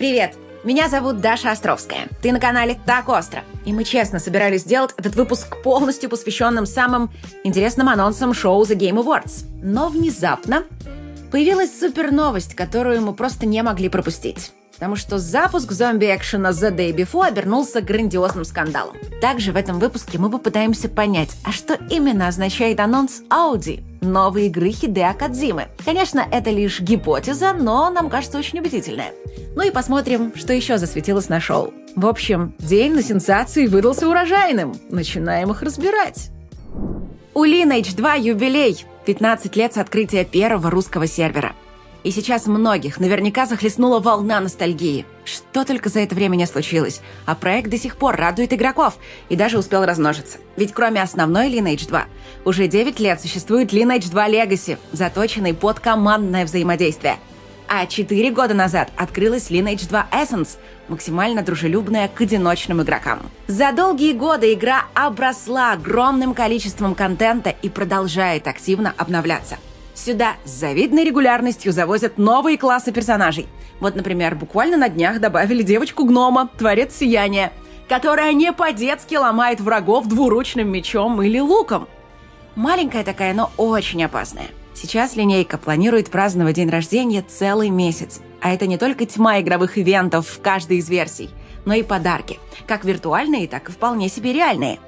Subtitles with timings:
[0.00, 0.34] Привет!
[0.64, 2.08] Меня зовут Даша Островская.
[2.22, 3.42] Ты на канале «Так остро».
[3.66, 7.10] И мы честно собирались сделать этот выпуск полностью посвященным самым
[7.44, 9.44] интересным анонсам шоу The Game Awards.
[9.62, 10.64] Но внезапно
[11.30, 16.96] появилась супер новость, которую мы просто не могли пропустить потому что запуск зомби-экшена The Day
[16.96, 18.96] Before обернулся грандиозным скандалом.
[19.20, 24.70] Также в этом выпуске мы попытаемся понять, а что именно означает анонс Audi новой игры
[24.70, 25.68] Хидео Кадзимы.
[25.84, 29.12] Конечно, это лишь гипотеза, но нам кажется очень убедительная.
[29.56, 31.72] Ну и посмотрим, что еще засветилось на шоу.
[31.96, 34.74] В общем, день на сенсации выдался урожайным.
[34.90, 36.30] Начинаем их разбирать.
[37.34, 38.84] У Lineage 2 юбилей.
[39.06, 41.54] 15 лет с открытия первого русского сервера.
[42.02, 45.04] И сейчас многих наверняка захлестнула волна ностальгии.
[45.24, 47.02] Что только за это время не случилось.
[47.26, 48.94] А проект до сих пор радует игроков
[49.28, 50.38] и даже успел размножиться.
[50.56, 52.04] Ведь кроме основной Lineage 2,
[52.46, 57.18] уже 9 лет существует Lineage 2 Legacy, заточенный под командное взаимодействие.
[57.68, 60.56] А 4 года назад открылась Lineage 2 Essence,
[60.88, 63.20] максимально дружелюбная к одиночным игрокам.
[63.46, 69.58] За долгие годы игра обросла огромным количеством контента и продолжает активно обновляться–
[69.94, 73.46] Сюда с завидной регулярностью завозят новые классы персонажей.
[73.80, 77.52] Вот, например, буквально на днях добавили девочку-гнома, творец сияния,
[77.88, 81.88] которая не по-детски ломает врагов двуручным мечом или луком.
[82.54, 84.48] Маленькая такая, но очень опасная.
[84.74, 88.20] Сейчас линейка планирует праздновать день рождения целый месяц.
[88.40, 91.30] А это не только тьма игровых ивентов в каждой из версий,
[91.64, 94.78] но и подарки, как виртуальные, так и вполне себе реальные.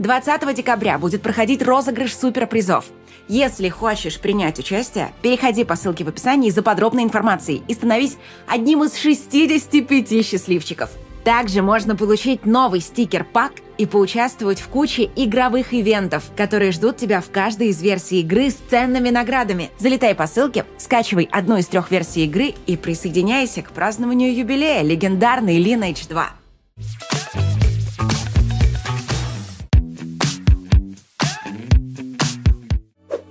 [0.00, 2.86] 20 декабря будет проходить розыгрыш суперпризов–
[3.32, 8.16] если хочешь принять участие, переходи по ссылке в описании за подробной информацией и становись
[8.48, 10.90] одним из 65 счастливчиков.
[11.22, 17.30] Также можно получить новый стикер-пак и поучаствовать в куче игровых ивентов, которые ждут тебя в
[17.30, 19.70] каждой из версий игры с ценными наградами.
[19.78, 25.62] Залетай по ссылке, скачивай одну из трех версий игры и присоединяйся к празднованию юбилея легендарной
[25.62, 26.30] Lineage 2.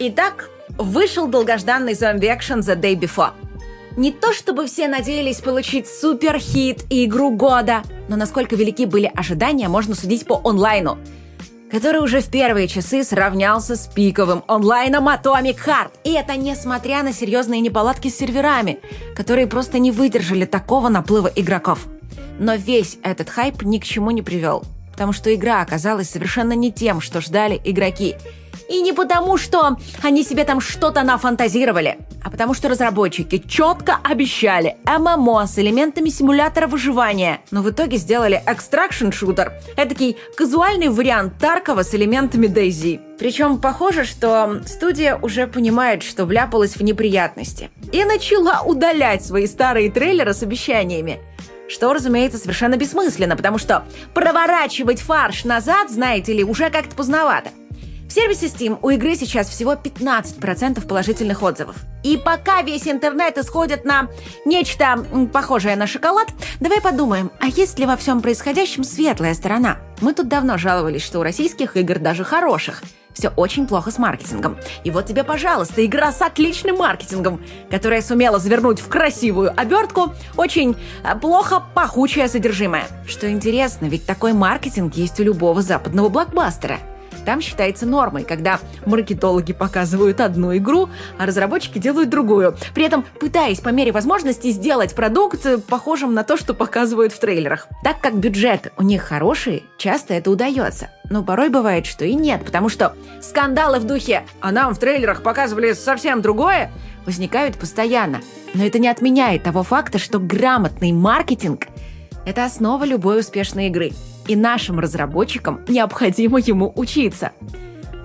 [0.02, 3.32] Итак, вышел долгожданный зомби-экшен The Day Before.
[3.98, 9.68] Не то чтобы все надеялись получить супер-хит и игру года, но насколько велики были ожидания,
[9.68, 10.98] можно судить по онлайну,
[11.70, 15.92] который уже в первые часы сравнялся с пиковым онлайном Atomic Heart.
[16.06, 18.80] И это несмотря на серьезные неполадки с серверами,
[19.18, 21.88] которые просто не выдержали такого наплыва игроков.
[22.40, 26.72] Но весь этот хайп ни к чему не привел, потому что игра оказалась совершенно не
[26.72, 28.16] тем, что ждали игроки–
[28.70, 34.78] и не потому, что они себе там что-то нафантазировали, а потому что разработчики четко обещали
[34.86, 41.84] ММО с элементами симулятора выживания, но в итоге сделали экстракшн шутер, эдакий казуальный вариант Таркова
[41.84, 43.02] с элементами Дейзи.
[43.18, 47.70] Причем похоже, что студия уже понимает, что вляпалась в неприятности.
[47.92, 51.20] И начала удалять свои старые трейлеры с обещаниями.
[51.68, 57.50] Что, разумеется, совершенно бессмысленно, потому что проворачивать фарш назад, знаете ли, уже как-то поздновато.
[58.10, 61.76] В сервисе Steam у игры сейчас всего 15% положительных отзывов.
[62.02, 64.10] И пока весь интернет исходит на
[64.46, 66.28] нечто похожее на шоколад,
[66.60, 69.78] давай подумаем, а есть ли во всем происходящем светлая сторона?
[70.02, 72.82] Мы тут давно жаловались, что у российских игр, даже хороших,
[73.14, 74.58] все очень плохо с маркетингом.
[74.84, 80.76] И вот тебе, пожалуйста, игра с отличным маркетингом, которая сумела завернуть в красивую обертку очень
[81.04, 82.88] э, плохо пахучее содержимое.
[83.08, 86.80] Что интересно, ведь такой маркетинг есть у любого западного блокбастера–
[87.30, 93.60] там считается нормой, когда маркетологи показывают одну игру, а разработчики делают другую, при этом пытаясь
[93.60, 97.68] по мере возможности сделать продукт похожим на то, что показывают в трейлерах.
[97.84, 100.90] Так как бюджеты у них хорошие, часто это удается.
[101.12, 105.22] Но порой бывает, что и нет, потому что скандалы в духе «а нам в трейлерах
[105.22, 106.72] показывали совсем другое»
[107.06, 108.22] возникают постоянно.
[108.56, 111.68] Но это не отменяет того факта, что грамотный маркетинг–
[112.26, 113.92] это основа любой успешной игры
[114.30, 117.32] и нашим разработчикам необходимо ему учиться.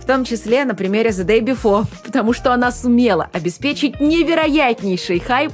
[0.00, 5.52] В том числе на примере The Day Before, потому что она сумела обеспечить невероятнейший хайп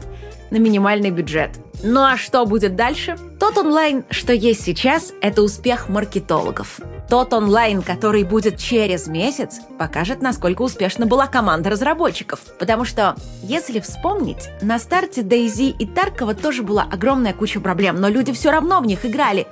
[0.50, 1.50] на минимальный бюджет.
[1.82, 3.16] Ну а что будет дальше?
[3.38, 6.80] Тот онлайн, что есть сейчас, это успех маркетологов.
[7.08, 12.40] Тот онлайн, который будет через месяц, покажет, насколько успешна была команда разработчиков.
[12.58, 18.08] Потому что, если вспомнить, на старте Дейзи и Таркова тоже была огромная куча проблем, но
[18.08, 19.46] люди все равно в них играли.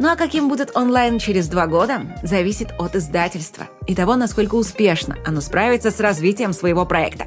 [0.00, 5.18] Ну а каким будет онлайн через два года, зависит от издательства и того, насколько успешно
[5.26, 7.26] оно справится с развитием своего проекта.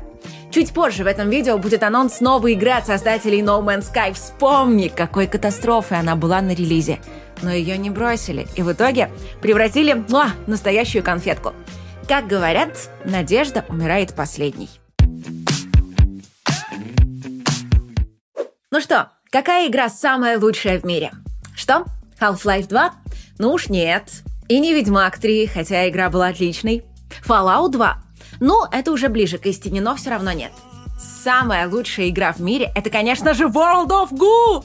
[0.49, 4.13] Чуть позже в этом видео будет анонс новой игры от создателей No Man's Sky.
[4.13, 6.99] Вспомни, какой катастрофой она была на релизе.
[7.43, 11.53] Но ее не бросили и в итоге превратили в настоящую конфетку.
[12.07, 14.69] Как говорят, надежда умирает последней.
[18.71, 21.11] Ну что, Какая игра самая лучшая в мире?
[21.55, 21.85] Что?
[22.19, 22.93] Half-Life 2?
[23.39, 24.23] Ну уж нет.
[24.47, 26.83] И не Ведьмак 3, хотя игра была отличной.
[27.25, 28.03] Fallout 2?
[28.39, 30.51] Ну, это уже ближе к истине, но все равно нет.
[31.23, 34.63] Самая лучшая игра в мире— это, конечно же, World of Goo!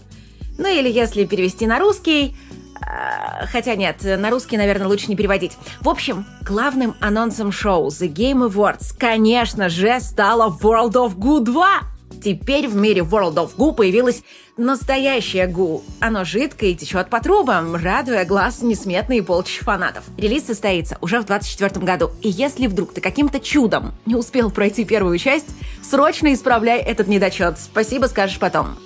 [0.59, 2.37] Ну или если перевести на русский...
[2.81, 5.57] Э, хотя нет, на русский, наверное, лучше не переводить.
[5.81, 11.98] В общем, главным анонсом шоу The Game Awards, конечно же, стала World of Goo 2!
[12.23, 14.23] Теперь в мире World of Goo появилась
[14.57, 15.83] настоящая Гу.
[16.01, 20.05] Оно жидкое и течет по трубам, радуя глаз несметные полчища фанатов.
[20.17, 22.11] Релиз состоится уже в 2024 году.
[22.23, 25.49] И если вдруг ты каким-то чудом не успел пройти первую часть,
[25.83, 27.59] срочно исправляй этот недочет.
[27.59, 28.77] Спасибо скажешь потом.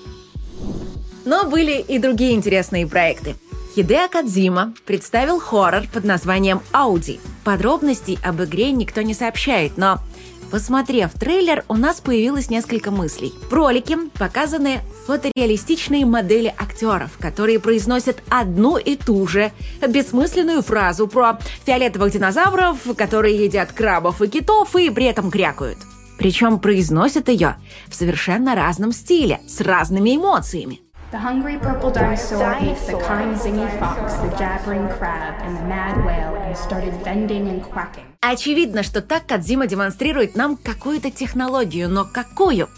[1.24, 3.36] Но были и другие интересные проекты.
[3.74, 7.20] Хидео Кадзима представил хоррор под названием «Ауди».
[7.42, 9.98] Подробностей об игре никто не сообщает, но
[10.52, 13.32] Посмотрев трейлер, у нас появилось несколько мыслей.
[13.48, 19.50] В ролике показаны фотореалистичные модели актеров, которые произносят одну и ту же
[19.80, 25.78] бессмысленную фразу про фиолетовых динозавров, которые едят крабов и китов и при этом крякают.
[26.18, 27.56] Причем произносят ее
[27.88, 30.80] в совершенно разном стиле, с разными эмоциями.
[31.12, 35.96] The hungry purple dinosaur ate the kind zingy fox, the jabbering crab, and the mad
[36.04, 38.11] whale and started bending and quacking.
[38.24, 42.68] Очевидно, что так Кадзима демонстрирует нам какую-то технологию, но какую?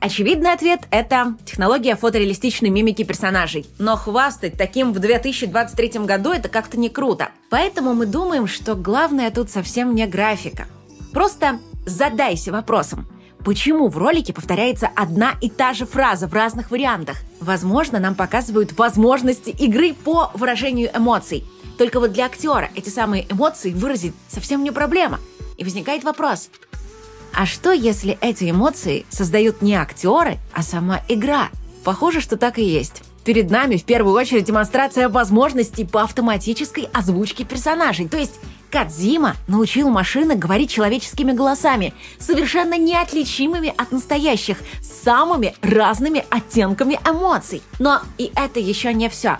[0.00, 3.66] Очевидный ответ– это технология фотореалистичной мимики персонажей.
[3.78, 7.28] Но хвастать таким в 2023 году– это как-то не круто.
[7.50, 10.66] Поэтому мы думаем, что главное тут совсем не графика.
[11.12, 13.06] Просто задайся вопросом–
[13.44, 17.16] Почему в ролике повторяется одна и та же фраза в разных вариантах?
[17.40, 21.44] Возможно, нам показывают возможности игры по выражению эмоций.
[21.80, 25.18] Только вот для актера эти самые эмоции выразить совсем не проблема.
[25.56, 26.50] И возникает вопрос,
[27.32, 31.48] а что если эти эмоции создают не актеры, а сама игра?
[31.82, 33.02] Похоже, что так и есть.
[33.24, 38.08] Перед нами в первую очередь демонстрация возможностей по автоматической озвучке персонажей.
[38.08, 38.34] То есть
[38.70, 47.62] Кадзима научил машины говорить человеческими голосами, совершенно неотличимыми от настоящих, с самыми разными оттенками эмоций.
[47.78, 49.38] Но и это еще не все.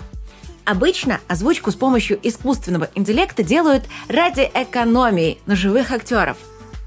[0.71, 6.37] Обычно озвучку с помощью искусственного интеллекта делают ради экономии на живых актеров.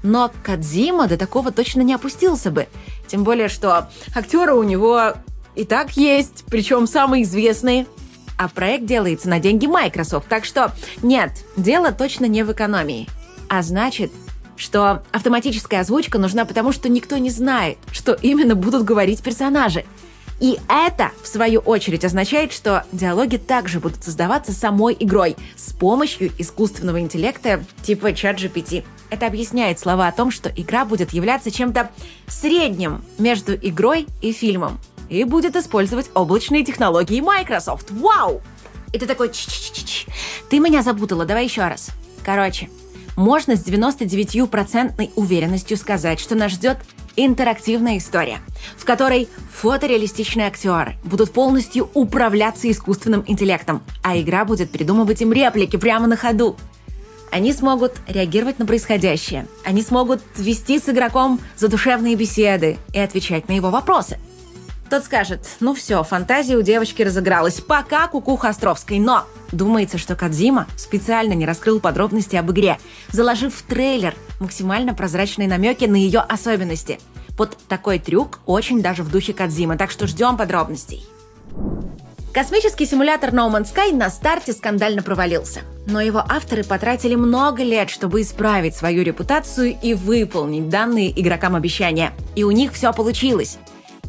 [0.02, 2.66] Но Кадзима до такого точно не опустился бы.
[3.08, 5.12] Тем более, что актеры у него
[5.54, 7.86] и так есть, причем самые известные–
[8.36, 10.26] а проект делается на деньги Microsoft.
[10.28, 10.72] Так что
[11.02, 13.06] нет, дело точно не в экономии.
[13.48, 14.10] А значит,
[14.56, 19.84] что автоматическая озвучка нужна потому, что никто не знает, что именно будут говорить персонажи.
[20.40, 26.32] И это, в свою очередь, означает, что диалоги также будут создаваться самой игрой с помощью
[26.38, 28.84] искусственного интеллекта типа ChatGPT.
[29.10, 31.90] Это объясняет слова о том, что игра будет являться чем-то
[32.26, 37.90] средним между игрой и фильмом и будет использовать облачные технологии Microsoft.
[37.90, 38.42] Вау!
[38.92, 40.08] И ты такой, Ч -ч -ч -ч.
[40.48, 41.90] ты меня запутала, давай еще раз.
[42.24, 42.70] Короче,
[43.16, 46.78] можно с 99% уверенностью сказать, что нас ждет
[47.16, 48.38] интерактивная история,
[48.76, 55.76] в которой фотореалистичные актеры будут полностью управляться искусственным интеллектом, а игра будет придумывать им реплики
[55.76, 56.56] прямо на ходу.
[57.30, 63.52] Они смогут реагировать на происходящее, они смогут вести с игроком задушевные беседы и отвечать на
[63.52, 64.18] его вопросы–
[64.94, 70.68] тот скажет, ну все, фантазия у девочки разыгралась, пока кукуха Островской, но думается, что Кадзима
[70.76, 72.78] специально не раскрыл подробности об игре,
[73.08, 77.00] заложив в трейлер максимально прозрачные намеки на ее особенности.
[77.36, 81.04] Вот такой трюк очень даже в духе Кадзима, так что ждем подробностей.
[82.32, 85.62] Космический симулятор No Man's Sky на старте скандально провалился.
[85.88, 92.12] Но его авторы потратили много лет, чтобы исправить свою репутацию и выполнить данные игрокам обещания.
[92.36, 93.58] И у них все получилось.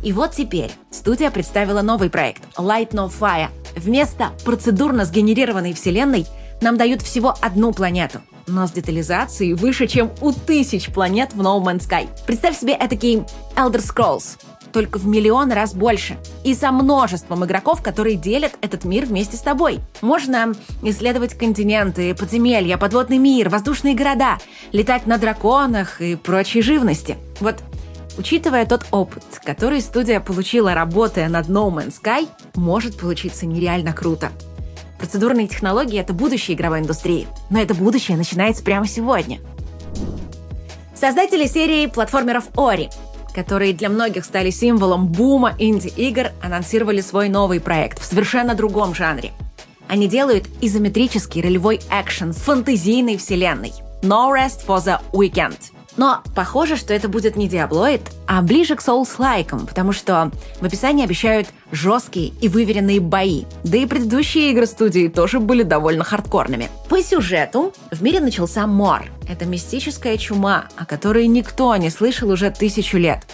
[0.04, 3.50] И вот теперь студия представила новый проект Light No Fire.
[3.76, 6.26] Вместо процедурно сгенерированной вселенной
[6.62, 11.62] нам дают всего одну планету, но с детализацией выше, чем у тысяч планет в No
[11.62, 12.08] Man's Sky.
[12.26, 13.24] Представь себе этакий
[13.56, 14.38] Elder Scrolls,
[14.72, 16.18] только в миллион раз больше.
[16.44, 19.80] И со множеством игроков, которые делят этот мир вместе с тобой.
[20.02, 24.38] Можно исследовать континенты, подземелья, подводный мир, воздушные города,
[24.74, 27.16] летать на драконах и прочей живности.
[27.40, 27.56] Вот
[28.18, 34.32] Учитывая тот опыт, который студия получила, работая над No Man's Sky, может получиться нереально круто.
[34.98, 39.40] Процедурные технологии— это будущее игровой индустрии, но это будущее начинается прямо сегодня.
[40.96, 42.90] Создатели серии платформеров Ori,
[43.34, 49.34] которые для многих стали символом бума инди-игр, анонсировали свой новый проект в совершенно другом жанре.
[49.90, 53.74] Они делают изометрический ролевой экшен в фантазийной вселенной.
[54.02, 55.58] No Rest for the Weekend—
[55.98, 61.06] Но похоже, что это будет не Диаблоид, а ближе к Souls-лайкам, потому что в описании
[61.06, 63.46] обещают жесткие и выверенные бои.
[63.64, 66.70] Да и предыдущие игры студии тоже были довольно хардкорными.
[66.90, 69.06] По сюжету в мире начался мор.
[69.30, 73.26] Это мистическая чума, о которой никто не слышал уже тысячу лет.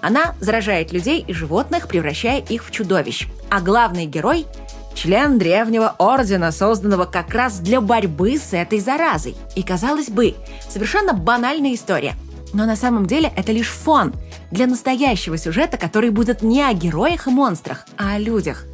[0.00, 3.26] Она заражает людей и животных, превращая их в чудовищ.
[3.50, 4.46] А главный герой–
[4.96, 9.36] член древнего ордена, созданного как раз для борьбы с этой заразой.
[9.54, 10.34] И, казалось бы,
[10.68, 12.14] совершенно банальная история.
[12.52, 14.14] Но на самом деле это лишь фон
[14.50, 18.64] для настоящего сюжета, который будет не о героях и монстрах, а о людях.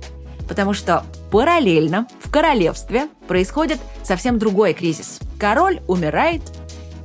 [0.49, 5.19] Потому что параллельно в королевстве происходит совсем другой кризис.
[5.39, 6.43] Король умирает,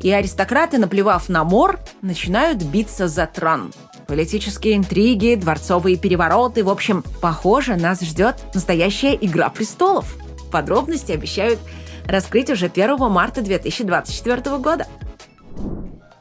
[0.02, 3.74] и аристократы, наплевав на мор, начинают биться за трон–
[4.08, 6.64] Политические интриги, дворцовые перевороты.
[6.64, 10.16] В общем, похоже, нас ждет настоящая «Игра престолов».
[10.52, 11.60] Подробности обещают
[12.06, 14.88] раскрыть уже 1 марта 2024 года.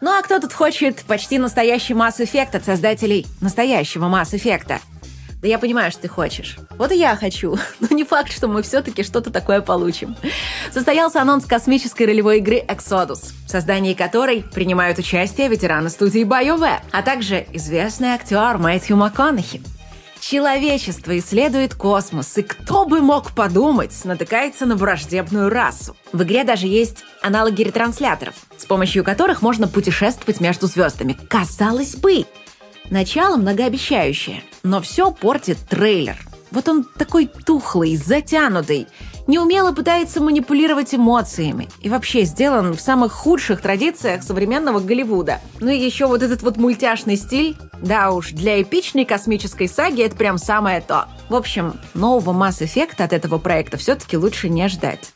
[0.00, 4.80] Ну а кто тут хочет почти настоящий Mass Effect от создателей настоящего Mass Effect?
[5.46, 6.56] Да я понимаю, что ты хочешь.
[6.70, 7.56] Вот и я хочу.
[7.80, 10.16] Но не факт, что мы все-таки что-то такое получим.
[10.72, 17.02] Состоялся анонс космической ролевой игры Exodus, в создании которой принимают участие ветераны студии BioWare, а
[17.02, 19.62] также известный актер Мэтью МакКонахи.
[20.18, 25.96] Человечество исследует космос, и кто бы мог подумать, натыкается на враждебную расу.
[26.12, 31.16] В игре даже есть аналоги ретрансляторов, с помощью которых можно путешествовать между звездами.
[31.28, 32.24] Казалось бы,
[32.90, 36.16] Начало многообещающее, но все портит трейлер.
[36.52, 38.86] Вот он такой тухлый, затянутый,
[39.26, 45.40] неумело пытается манипулировать эмоциями и вообще сделан в самых худших традициях современного Голливуда.
[45.60, 47.56] Ну и еще вот этот вот мультяшный стиль.
[47.82, 51.06] Да уж, для эпичной космической саги это прям самое то.
[51.28, 55.12] В общем, нового Effect от этого проекта все-таки лучше не ждать.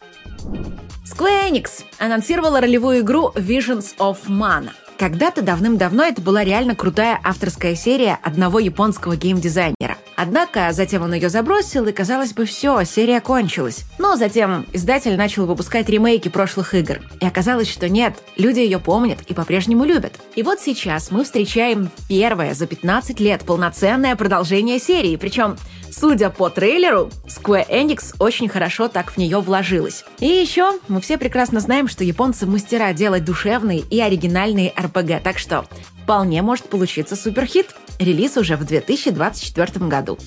[1.05, 4.73] Square Enix анонсировала ролевую игру Visions of Mana.
[5.01, 9.97] Когда-то давным-давно это была реально крутая авторская серия одного японского геймдизайнера.
[10.15, 13.87] Однако затем он ее забросил, и казалось бы, все, серия кончилась.
[13.97, 16.99] Но затем издатель начал выпускать ремейки прошлых игр.
[17.19, 20.21] И оказалось, что нет, люди ее помнят и по-прежнему любят.
[20.37, 25.57] И вот сейчас мы встречаем первое за 15 лет полноценное продолжение серии, причем
[25.91, 30.05] Судя по трейлеру, Square Enix очень хорошо так в нее вложилась.
[30.19, 35.39] И еще мы все прекрасно знаем, что японцы мастера делать душевные и оригинальные RPG, так
[35.39, 35.67] что
[36.03, 37.75] вполне может получиться суперхит.
[37.99, 40.19] Релиз уже в 2024 году.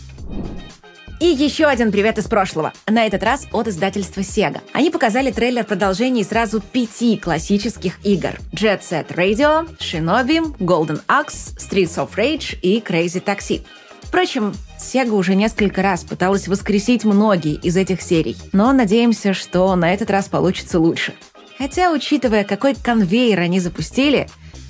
[1.20, 2.74] И еще один привет из прошлого.
[2.86, 4.60] На этот раз от издательства Sega.
[4.74, 8.32] Они показали трейлер продолжений сразу пяти классических игр.
[8.52, 13.64] Jet Set Radio, Shinobi, Golden Axe, Streets of Rage и Crazy Taxi.
[14.02, 19.94] Впрочем, Sega уже несколько раз пыталась воскресить многие из этих серий, но надеемся, что на
[19.94, 21.14] этот раз получится лучше.
[21.58, 24.28] Хотя, учитывая, какой конвейер они запустили,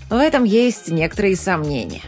[0.10, 2.02] в этом есть некоторые сомнения.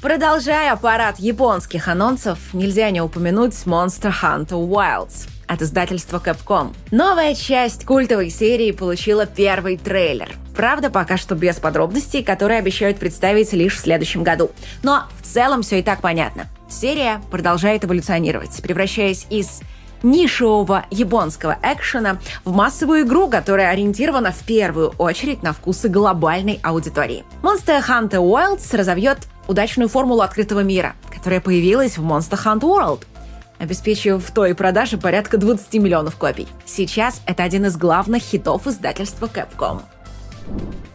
[0.00, 6.74] Продолжая парад японских анонсов, нельзя не упомянуть Monster Hunter Wilds от издательства Capcom.
[6.90, 10.34] Новая часть культовой серии получила первый трейлер.
[10.56, 14.50] Правда, пока что без подробностей, которые обещают представить лишь в следующем году.
[14.82, 16.46] Но в целом все и так понятно.
[16.68, 19.60] Серия продолжает эволюционировать, превращаясь из
[20.02, 27.24] нишевого японского экшена в массовую игру, которая ориентирована в первую очередь на вкусы глобальной аудитории.
[27.42, 33.02] Monster Hunter Wilds разовьет удачную формулу открытого мира, которая появилась в Monster Hunter World,
[33.58, 36.48] обеспечив той продаже порядка 20 миллионов копий.
[36.64, 39.82] Сейчас это один из главных хитов издательства Capcom.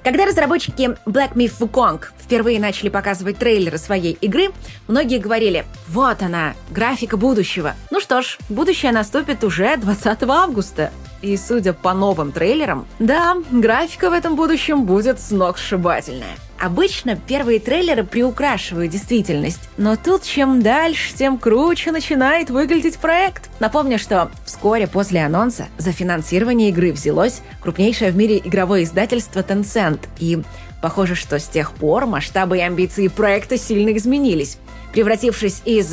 [0.03, 4.49] Когда разработчики Black Myth Wukong впервые начали показывать трейлеры своей игры,
[4.87, 7.75] многие говорили «Вот она, графика будущего».
[7.91, 10.91] Ну что ж, будущее наступит уже 20 августа.
[11.21, 16.35] И судя по новым трейлерам, да, графика в этом будущем будет сногсшибательная.
[16.61, 23.49] Обычно первые трейлеры приукрашивают действительность, но тут чем дальше, тем круче начинает выглядеть проект.
[23.59, 30.01] Напомню, что вскоре после анонса за финансирование игры взялось крупнейшее в мире игровое издательство Tencent,
[30.19, 30.43] и
[30.83, 34.59] похоже, что с тех пор масштабы и амбиции проекта сильно изменились.
[34.93, 35.91] Превратившись из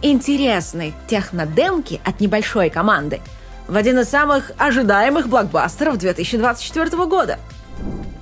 [0.00, 3.20] интересной технодемки от небольшой команды
[3.66, 7.40] в один из самых ожидаемых блокбастеров 2024 года–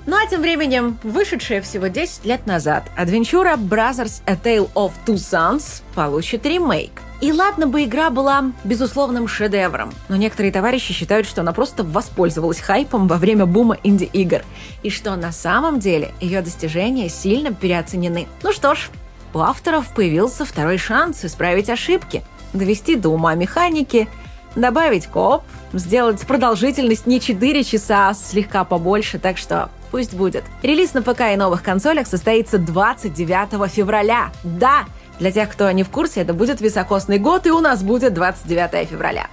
[0.05, 5.15] ну а тем временем, вышедшая всего 10 лет назад, Adventure Brothers A Tale of Two
[5.15, 7.01] Sons получит ремейк.
[7.21, 12.59] И ладно бы игра была безусловным шедевром, но некоторые товарищи считают, что она просто воспользовалась
[12.59, 14.41] хайпом во время бума инди-игр,
[14.81, 18.27] и что на самом деле ее достижения сильно переоценены.
[18.41, 18.89] Ну что ж,
[19.33, 24.09] у авторов появился второй шанс исправить ошибки, довести до ума механики,
[24.57, 30.43] добавить коп, сделать продолжительность не 4 часа, а слегка побольше, так что Пусть будет.
[30.63, 34.31] Релиз на ПК и новых консолях состоится 29 февраля.
[34.43, 34.85] Да,
[35.19, 38.89] для тех, кто не в курсе, это будет високосный год, и у нас будет 29
[38.89, 39.27] февраля.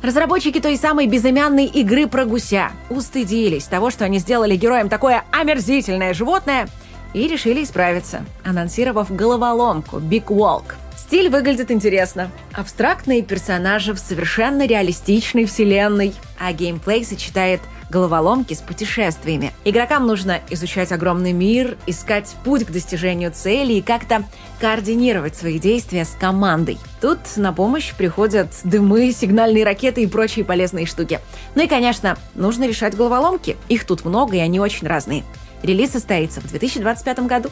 [0.00, 6.14] Разработчики той самой безымянной игры про гуся устыдились того, что они сделали героем такое омерзительное
[6.14, 6.66] животное,
[7.12, 10.76] и решили исправиться, анонсировав головоломку Big Walk.
[10.96, 12.30] Стиль выглядит интересно.
[12.54, 17.60] Абстрактные персонажи в совершенно реалистичной вселенной, а геймплей сочетает
[17.92, 19.52] головоломки с путешествиями.
[19.64, 24.24] Игрокам нужно изучать огромный мир, искать путь к достижению цели и как-то
[24.60, 26.78] координировать свои действия с командой.
[27.00, 31.20] Тут на помощь приходят дымы, сигнальные ракеты и прочие полезные штуки.
[31.54, 33.56] Ну и, конечно, нужно решать головоломки.
[33.68, 35.22] Их тут много, и они очень разные.
[35.62, 37.50] Релиз состоится в 2025 году.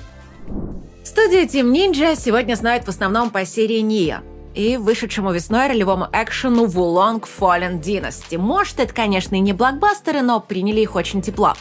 [1.05, 4.23] Студию Team Ninja сегодня знают в основном по серии Ния
[4.55, 8.39] и вышедшему весной ролевому экшену Wulong Fallen Dynasty.
[8.39, 11.55] Может, это, конечно, и не блокбастеры, но приняли их очень тепло.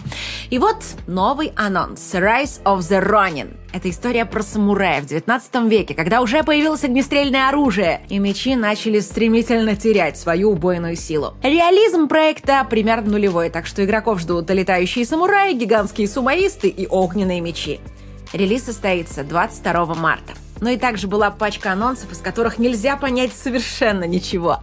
[0.50, 0.78] И вот
[1.08, 3.56] новый анонс Rise of the Ronin.
[3.72, 9.00] Это история про самурая в 19 веке, когда уже появилось огнестрельное оружие, и мечи начали
[9.00, 11.36] стремительно терять свою убойную силу.
[11.44, 17.80] Реализм проекта примерно нулевой, так что игроков ждут летающие самураи, гигантские сумоисты и огненные мечи.
[18.34, 24.04] Релиз состоится 22 марта но и также была пачка анонсов, из которых нельзя понять совершенно
[24.04, 24.60] ничего.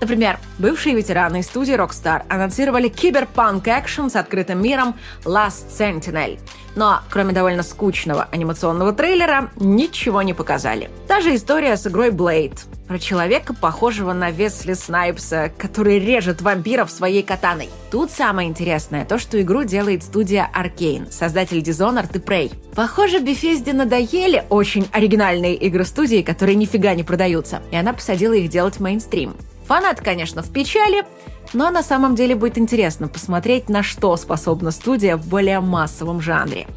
[0.00, 6.38] Например, бывшие ветераны студии Rockstar анонсировали киберпанк экшен с открытым миром Last Sentinel.
[6.74, 10.90] Но, кроме довольно скучного анимационного трейлера, ничего не показали.
[11.08, 12.58] Та же история с игрой Blade.
[12.86, 17.68] Про человека, похожего на Весли Снайпса, который режет вампиров своей катаной.
[17.90, 22.54] Тут самое интересное то, что игру делает студия Arkane, создатель Dishonored и Prey.
[22.76, 28.50] Похоже, Bethesda надоели очень оригинальные игры студии, которые нифига не продаются, и она посадила их
[28.50, 29.34] делать мейнстрим.
[29.66, 31.04] Фанат, конечно, в печали,
[31.52, 36.68] но на самом деле будет интересно посмотреть, на что способна студия в более массовом жанре.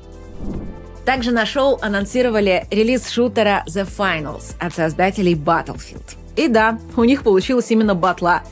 [1.05, 6.15] Также на шоу анонсировали релиз шутера The Finals от создателей Battlefield.
[6.35, 8.43] И да, у них получилось именно батла,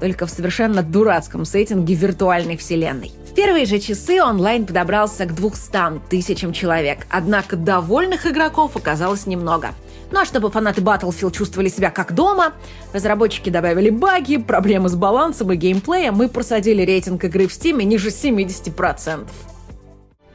[0.00, 3.12] только в совершенно дурацком сеттинге виртуальной вселенной.
[3.30, 9.74] В первые же часы онлайн подобрался к 200 тысячам человек, однако довольных игроков оказалось немного–
[10.12, 12.52] ну а чтобы фанаты Battlefield чувствовали себя как дома,
[12.92, 18.10] разработчики добавили баги, проблемы с балансом и геймплеем и просадили рейтинг игры в Steam ниже
[18.10, 19.26] 70%.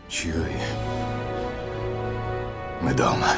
[0.10, 0.32] Чуй.
[2.82, 3.30] Мы дома.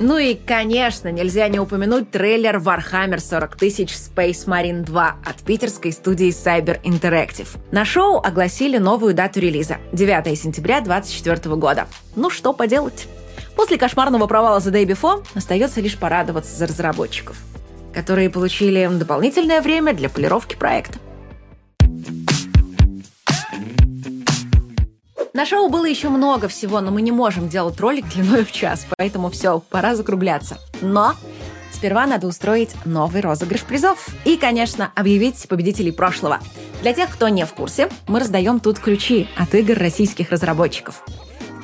[0.00, 5.92] Ну и, конечно, нельзя не упомянуть трейлер Warhammer 40 тысяч Space Marine 2 от питерской
[5.92, 7.48] студии Cyber Interactive.
[7.70, 11.86] На шоу огласили новую дату релиза– 9 сентября 2024 года.
[12.16, 13.06] Ну что поделать?
[13.56, 17.36] После кошмарного провала The Day Before остается лишь порадоваться за разработчиков,
[17.92, 20.98] которые получили дополнительное время для полировки проекта.
[25.34, 28.86] На шоу было еще много всего, но мы не можем делать ролик длиной в час,
[28.96, 30.58] поэтому все, пора закругляться.
[30.80, 31.14] Но
[31.72, 36.38] сперва надо устроить новый розыгрыш призов и, конечно, объявить победителей прошлого.
[36.82, 41.02] Для тех, кто не в курсе, мы раздаем тут ключи от игр российских разработчиков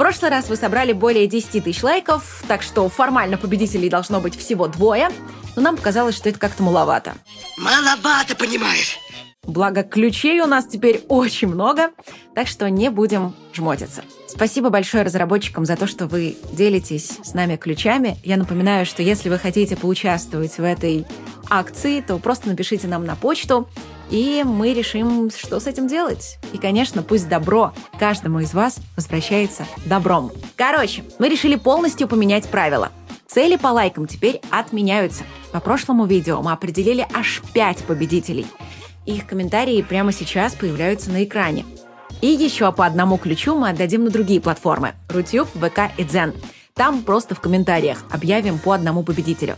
[0.01, 4.67] прошлый раз вы собрали более 10 тысяч лайков, так что формально победителей должно быть всего
[4.67, 5.11] двое,
[5.57, 7.13] но нам показалось, что это как-то маловато.
[7.59, 8.99] Маловато, понимаешь?
[9.47, 11.91] Благо, ключей у нас теперь очень много,
[12.35, 14.03] так что не будем жмотиться.
[14.29, 18.17] Спасибо большое разработчикам за то, что вы делитесь с нами ключами.
[18.23, 21.07] Я напоминаю, что если вы хотите поучаствовать в этой
[21.49, 23.69] акции, то просто напишите нам на почту,
[24.11, 26.39] и мы решим, что с этим делать.
[26.53, 30.31] И, конечно, пусть добро каждому из вас возвращается добром.
[30.55, 32.93] Короче, мы решили полностью поменять правила.
[33.27, 35.25] Цели по лайкам теперь отменяются.
[35.51, 38.47] По прошлому видео мы определили аж 5 победителей.
[39.07, 41.65] Их комментарии прямо сейчас появляются на экране.
[42.21, 46.35] И еще по одному ключу мы отдадим на другие платформы– Рутюб, ВК и Дзен.
[46.75, 49.57] Там просто в комментариях объявим по одному победителю.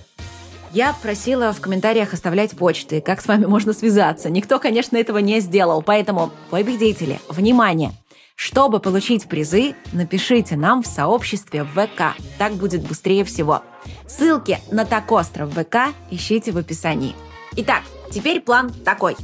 [0.73, 4.31] Я просила в комментариях оставлять почты, как с вами можно связаться.
[4.31, 7.93] Никто, конечно, этого не сделал, поэтому, победители, внимание!
[8.37, 12.17] Чтобы получить призы, напишите нам в сообществе ВК.
[12.39, 13.63] Так будет быстрее всего.
[14.07, 17.15] Ссылки на так остров ВК ищите в описании.
[17.57, 19.17] Итак, теперь план такой.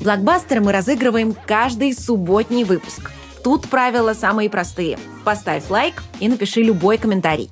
[0.00, 3.10] Блокбастеры мы разыгрываем каждый субботний выпуск.
[3.42, 4.98] Тут правила самые простые.
[5.24, 7.50] Поставь лайк и напиши любой комментарий.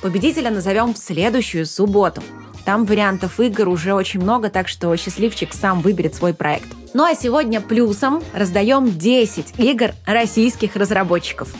[0.00, 2.22] Победителя назовем в следующую субботу.
[2.64, 6.68] Там вариантов игр уже очень много, так что счастливчик сам выберет свой проект.
[6.94, 11.52] Ну а сегодня плюсом раздаем 10 игр российских разработчиков.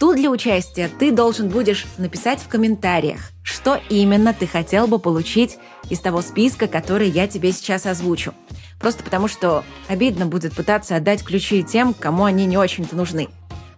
[0.00, 5.58] Тут для участия ты должен будешь написать в комментариях, что именно ты хотел бы получить
[5.90, 8.32] из того списка, который я тебе сейчас озвучу.
[8.80, 13.28] Просто потому, что обидно будет пытаться отдать ключи тем, кому они не очень-то нужны.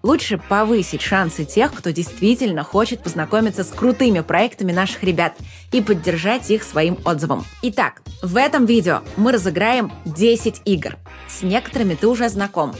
[0.05, 5.35] Лучше повысить шансы тех, кто действительно хочет познакомиться с крутыми проектами наших ребят
[5.73, 7.45] и поддержать их своим отзывом.
[7.63, 10.99] Итак, в этом видео мы разыграем 10 игр.
[11.29, 12.77] С некоторыми ты уже знаком.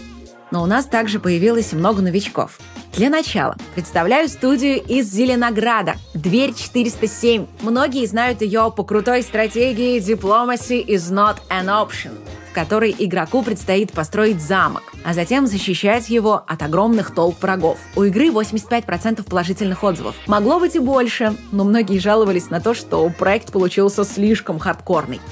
[0.53, 2.61] Но у нас также появилось много новичков.
[2.93, 5.95] Для начала представляю студию из Зеленограда.
[6.13, 7.47] Дверь 407.
[7.63, 12.13] Многие знают ее по крутой стратегии Diplomacy is not an option
[12.51, 17.79] в которой игроку предстоит построить замок, а затем защищать его от огромных толп врагов.
[17.97, 20.15] У игры 85% положительных отзывов.
[20.27, 25.23] Могло быть и больше, но многие жаловались на то, что проект получился слишком хардкорный.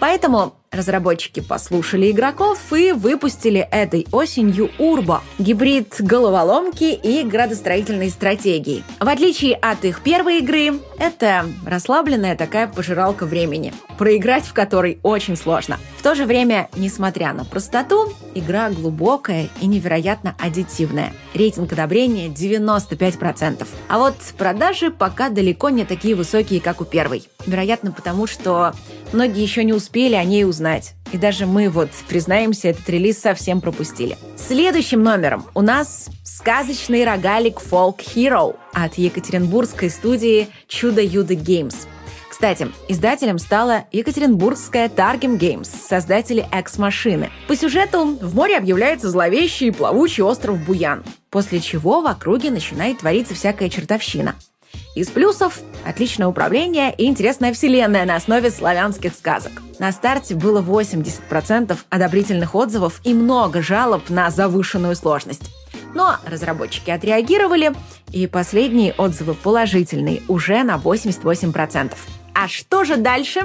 [0.00, 8.82] Поэтому Разработчики послушали игроков и выпустили этой осенью Урбо– гибрид головоломки и градостроительной стратегии.
[8.98, 15.36] В отличие от их первой игры, это расслабленная такая пожиралка времени, проиграть в которой очень
[15.36, 15.78] сложно.
[15.98, 21.12] В то же время, несмотря на простоту, игра глубокая и невероятно аддитивная.
[21.34, 23.66] Рейтинг одобрения 95%.
[23.88, 27.28] А вот продажи пока далеко не такие высокие, как у первой.
[27.46, 28.74] Вероятно, потому что
[29.12, 30.94] многие еще не успели о ней узнать знать.
[31.12, 34.16] И даже мы, вот, признаемся, этот релиз совсем пропустили.
[34.36, 41.76] Следующим номером у нас сказочный рогалик Folk Hero от екатеринбургской студии Чудо-Юдо Games.
[42.34, 47.30] Кстати, издателем стала екатеринбургская Targem Games, создатели X-машины.
[47.46, 53.34] По сюжету в море объявляется зловещий плавучий остров Буян, после чего в округе начинает твориться
[53.36, 54.34] всякая чертовщина.
[54.96, 59.52] Из плюсов– отличное управление и интересная вселенная на основе славянских сказок.
[59.78, 65.52] На старте было 80% одобрительных отзывов и много жалоб на завышенную сложность.
[65.94, 67.72] Но разработчики отреагировали,
[68.10, 71.92] и последние отзывы положительные, уже на 88%.
[72.34, 73.42] А что же дальше?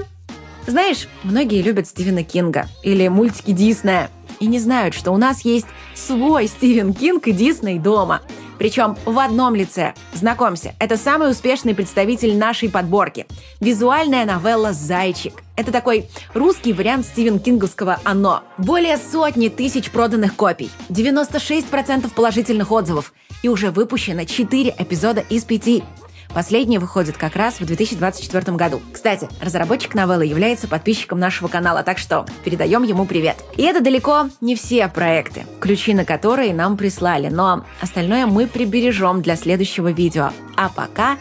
[0.68, 5.68] Знаешь, многие любят Стивена Кинга или мультики Диснея и не знают, что у нас есть
[5.96, 8.22] свой Стивен Кинг и Дисней дома–
[8.60, 9.96] причем в одном лице.
[10.14, 13.26] Знакомься, это самый успешный представитель нашей подборки.
[13.60, 15.42] Визуальная новелла «Зайчик».
[15.56, 18.44] Это такой русский вариант Стивен Кинговского «Оно».
[18.58, 25.84] Более сотни тысяч проданных копий, 96% положительных отзывов и уже выпущено 4 эпизода из 5.
[26.40, 28.82] Последний выходит как раз в 2024 году.
[28.94, 33.44] Кстати, разработчик новеллы является подписчиком нашего канала, так что передаем ему привет.
[33.58, 39.22] И это далеко не все проекты, ключи на которые нам прислали, но остальное мы прибережем
[39.22, 40.30] для следующего видео.
[40.56, 41.18] А пока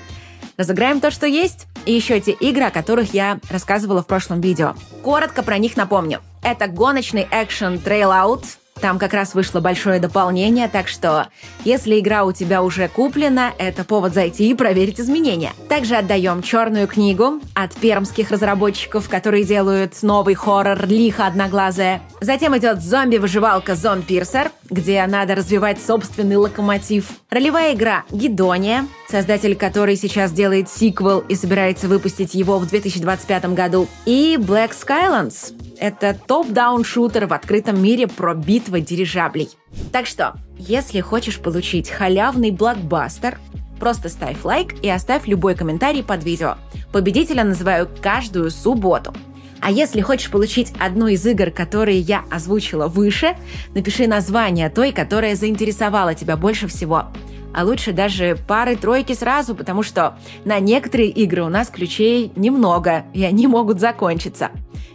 [0.56, 4.76] разыграем то, что есть, и еще те игры, о которых я рассказывала в прошлом видео.
[5.02, 6.20] Коротко про них напомню.
[6.44, 8.44] Это гоночный экшен Trail Out,
[8.78, 11.28] там как раз вышло большое дополнение, так что
[11.64, 15.52] если игра у тебя уже куплена, это повод зайти и проверить изменения.
[15.68, 22.02] Также отдаем черную книгу от пермских разработчиков, которые делают новый хоррор «Лихо одноглазая».
[22.20, 27.06] Затем идет зомби-выживалка «Зон Пирсер», где надо развивать собственный локомотив.
[27.30, 33.88] Ролевая игра «Гидония», создатель которой сейчас делает сиквел и собирается выпустить его в 2025 году.
[34.04, 38.34] И Black Skylands, это топ-даун-шутер в открытом мире про
[38.68, 39.50] битвы дирижаблей.
[39.92, 43.38] Так что, если хочешь получить халявный блокбастер,
[43.80, 46.56] просто ставь лайк и оставь любой комментарий под видео.
[46.92, 49.14] Победителя называю каждую субботу.
[49.60, 53.36] А если хочешь получить одну из игр, которые я озвучила выше,
[53.74, 57.06] напиши название той, которая заинтересовала тебя больше всего.
[57.54, 63.24] А лучше даже пары-тройки сразу, потому что на некоторые игры у нас ключей немного, и
[63.24, 64.50] они могут закончиться.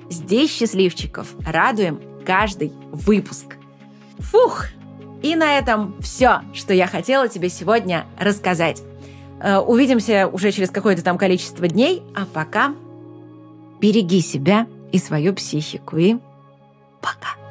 [0.10, 3.58] Здесь счастливчиков радуем каждый выпуск.
[4.32, 4.66] Фух!
[5.22, 8.82] И на этом все, что я хотела тебе сегодня рассказать.
[9.42, 12.74] Э, увидимся уже через какое-то там количество дней, а пока
[13.80, 15.98] береги себя и свою психику.
[15.98, 16.18] И
[17.02, 17.43] пока!